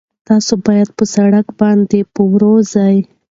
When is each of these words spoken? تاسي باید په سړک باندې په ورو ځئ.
تاسي 0.27 0.55
باید 0.65 0.89
په 0.97 1.03
سړک 1.15 1.47
باندې 1.61 1.99
په 2.13 2.21
ورو 2.31 2.53
ځئ. 2.73 2.97